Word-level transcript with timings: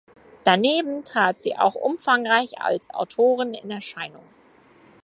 Daneben 0.43 1.05
trat 1.05 1.37
sie 1.37 1.55
auch 1.59 1.75
umfangreich 1.75 2.59
als 2.59 2.89
Autorin 2.91 3.53
in 3.53 3.69
Erscheinung. 3.69 4.23